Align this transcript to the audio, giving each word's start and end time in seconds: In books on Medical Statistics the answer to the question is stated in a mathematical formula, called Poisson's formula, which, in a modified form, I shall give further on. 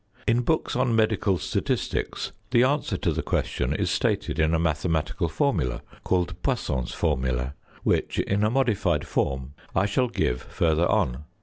In 0.27 0.41
books 0.41 0.75
on 0.75 0.95
Medical 0.95 1.37
Statistics 1.37 2.31
the 2.49 2.63
answer 2.63 2.97
to 2.97 3.13
the 3.13 3.21
question 3.21 3.71
is 3.71 3.91
stated 3.91 4.39
in 4.39 4.51
a 4.55 4.57
mathematical 4.57 5.29
formula, 5.29 5.83
called 6.03 6.41
Poisson's 6.41 6.91
formula, 6.91 7.53
which, 7.83 8.17
in 8.17 8.43
a 8.43 8.49
modified 8.49 9.05
form, 9.05 9.53
I 9.75 9.85
shall 9.85 10.07
give 10.09 10.41
further 10.41 10.87
on. 10.87 11.25